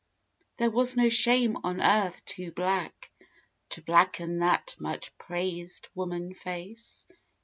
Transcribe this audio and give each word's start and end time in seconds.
There 0.57 0.71
was 0.71 0.97
no 0.97 1.09
shame 1.09 1.57
on 1.63 1.79
earth 1.79 2.25
too 2.25 2.51
black 2.51 3.11
to 3.69 3.83
blacken 3.83 4.39
That 4.39 4.75
much 4.79 5.15
praised 5.19 5.89
woman 5.93 6.33
face. 6.33 7.05